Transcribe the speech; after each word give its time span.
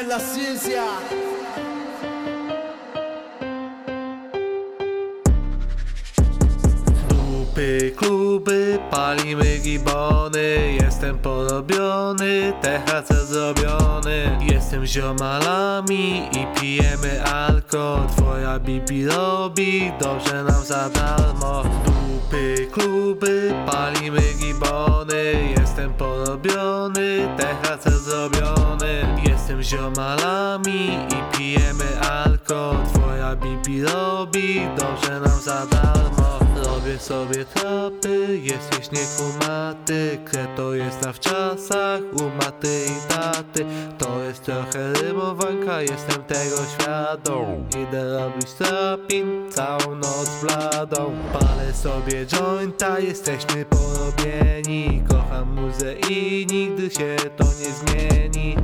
es 0.00 0.06
la 0.06 0.18
ciencia. 0.18 0.84
Kluby, 7.96 8.78
palimy 8.90 9.58
gibony. 9.58 10.78
Jestem 10.80 11.18
porobiony, 11.18 12.52
THC 12.62 13.14
zrobiony. 13.26 14.38
Jestem 14.40 14.86
ziomalami 14.86 16.28
i 16.32 16.46
pijemy 16.60 17.22
alko 17.22 18.06
Twoja 18.16 18.58
bibi 18.58 19.06
robi 19.06 19.92
dobrze 20.00 20.44
nam 20.44 20.64
za 20.64 20.88
darmo. 20.88 21.62
Dupy, 21.84 22.66
kluby, 22.72 23.54
palimy 23.66 24.22
gibony. 24.40 25.54
Jestem 25.58 25.92
porobiony, 25.92 27.28
THC 27.38 27.90
zrobiony 27.90 29.07
Jestem 29.48 29.62
ziomalami 29.62 30.88
i 31.08 31.36
pijemy 31.36 32.00
alko 32.00 32.76
Twoja 32.92 33.36
bibi 33.36 33.82
robi 33.82 34.60
dobrze 34.76 35.20
nam 35.20 35.40
za 35.40 35.66
darmo. 35.66 36.38
Robię 36.64 36.98
sobie 36.98 37.44
trapy, 37.44 38.38
jesteś 38.42 38.90
niekumaty. 38.90 40.18
Kreto 40.24 40.74
jest 40.74 41.02
na 41.02 41.12
wczasach, 41.12 42.00
u 42.12 42.44
maty 42.44 42.86
i 42.86 43.14
taty. 43.14 43.64
To 43.98 44.22
jest 44.22 44.44
trochę 44.44 44.92
rymowanka, 44.92 45.82
jestem 45.82 46.22
tego 46.22 46.56
świadom. 46.78 47.68
Idę 47.82 48.18
robić 48.18 48.52
trapin, 48.52 49.52
całą 49.52 49.94
noc 49.94 50.30
bladą. 50.42 51.12
Palę 51.32 51.74
sobie 51.74 52.26
jointa, 52.26 52.98
jesteśmy 52.98 53.64
porobieni. 53.64 55.02
Kocham 55.08 55.54
muzę 55.54 55.94
i 56.10 56.46
nigdy 56.50 56.90
się 56.90 57.16
to 57.36 57.44
nie 57.44 57.72
zmieni 57.72 58.56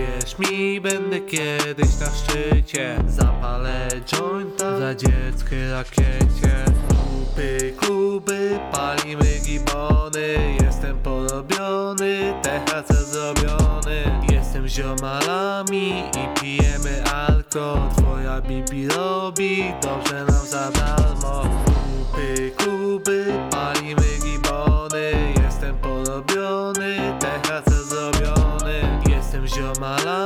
Uwierz 0.00 0.38
mi, 0.38 0.80
będę 0.80 1.20
kiedyś 1.20 1.98
na 2.00 2.06
szczycie. 2.06 3.04
Zapalę 3.08 3.88
jointa 4.06 4.78
za 4.78 4.94
dzieckie 4.94 5.70
rakiecie. 5.70 6.64
Kupy, 6.88 7.74
kluby, 7.76 8.58
palimy 8.72 9.40
gibony. 9.46 10.56
Jestem 10.64 10.98
porobiony, 10.98 12.34
THC 12.42 12.94
zrobiony. 12.94 14.20
Jestem 14.32 14.68
ziomalami 14.68 15.88
i 16.00 16.40
pijemy 16.40 17.04
alko 17.04 17.88
Twoja 17.96 18.40
bibi 18.40 18.88
robi 18.88 19.64
dobrze 19.82 20.24
nam 20.24 20.46
za 20.46 20.70
darmo. 20.70 21.42
Kupy, 21.64 22.50
kluby, 22.56 23.26
palimy 23.50 24.18
gibony 24.24 24.79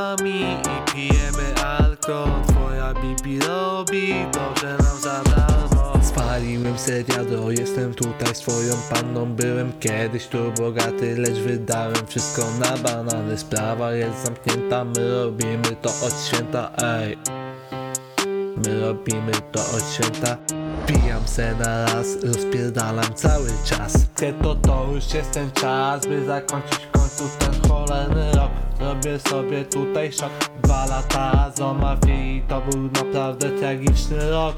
ziomalami 0.05 0.61
i 0.63 0.93
pijemy 0.93 1.55
alko 1.65 2.29
Twoja 2.49 2.95
bibi 2.95 3.39
robi 3.39 4.15
dobrze 4.33 4.77
nam 4.79 5.01
za 5.01 5.23
darmo. 5.23 5.95
Spaliłem 6.03 6.79
se 6.79 7.05
wiadro, 7.05 7.51
jestem 7.51 7.95
tutaj 7.95 8.35
swoją 8.35 8.75
panną. 8.91 9.27
Byłem 9.27 9.73
kiedyś 9.81 10.27
tu 10.27 10.39
bogaty, 10.59 11.17
lecz 11.19 11.39
wydałem 11.39 12.07
wszystko 12.07 12.43
na 12.61 12.77
banany. 12.77 13.39
Sprawa 13.39 13.93
jest 13.93 14.25
zamknięta, 14.25 14.85
my 14.85 15.11
robimy 15.25 15.77
to 15.83 15.89
od 15.89 16.27
święta, 16.27 16.71
ej. 16.83 17.19
My 18.57 18.81
robimy 18.81 19.33
to 19.53 19.61
od 19.61 19.93
święta. 19.93 20.37
Pijam 20.87 21.29
se 21.29 21.55
na 21.55 21.85
raz, 21.85 22.07
rozpierdalam 22.25 23.15
cały 23.15 23.49
czas. 23.65 24.07
Keto 24.17 24.55
to 24.55 24.87
już 24.95 25.15
jest 25.15 25.33
ten 25.33 25.51
czas, 25.53 26.07
by 26.07 26.27
zakończyć 26.27 26.79
w 26.79 26.99
końcu 26.99 27.25
ten 27.39 27.71
Robię 29.05 29.19
sobie 29.19 29.65
tutaj 29.65 30.13
szok. 30.13 30.31
Dwa 30.63 30.87
lata 30.87 31.53
z 31.57 31.61
mafii 31.81 32.43
to 32.49 32.61
był 32.61 32.83
naprawdę 32.83 33.51
tragiczny 33.51 34.31
rok 34.31 34.57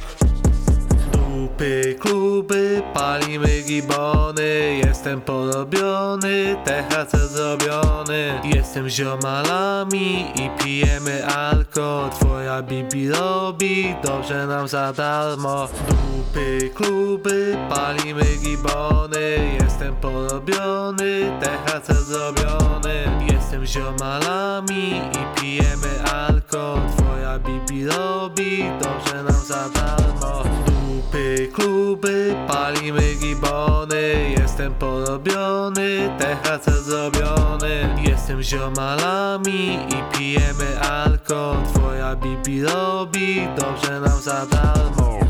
Dupy, 1.47 1.95
kluby, 1.95 2.83
palimy 2.95 3.63
gibony. 3.63 4.83
Jestem 4.85 5.21
porobiony, 5.21 6.57
THC 6.65 7.17
zrobiony. 7.17 8.41
Jestem 8.45 8.89
ziomalami 8.91 10.33
i 10.35 10.51
pijemy 10.59 11.27
alko 11.27 12.11
Twoja 12.19 12.63
bibi 12.63 13.11
robi 13.11 13.95
dobrze 14.03 14.47
nam 14.47 14.69
za 14.69 14.93
darmo. 14.93 15.69
Dupy, 15.89 16.71
kluby, 16.75 17.57
palimy 17.69 18.27
gibony. 18.43 19.59
Jestem 19.63 19.97
porobiony, 19.97 21.31
THC 21.41 21.95
zrobiony. 21.95 23.27
Jestem 23.33 23.67
ziomalami 23.67 25.03
i 25.13 25.41
pijemy 25.41 26.03
alko 26.13 26.79
Twoja 26.97 27.39
bibi 27.39 27.87
robi 27.87 28.65
dobrze 28.83 29.23
nam 29.23 29.43
za 29.47 29.69
darmo 29.75 30.66
palimy 32.87 33.15
gibony. 33.15 34.35
Jestem 34.39 34.75
porobiony, 34.75 36.11
THC 36.19 36.71
zrobiony. 36.71 37.95
Jestem 38.09 38.43
ziomalami 38.43 39.79
i 39.89 40.17
pijemy 40.19 40.81
alko 40.81 41.57
Twoja 41.75 42.17
bibi 42.17 42.63
robi 42.63 43.49
dobrze 43.57 44.01
nam 44.01 44.21
za 44.21 44.47
darmo 44.47 45.26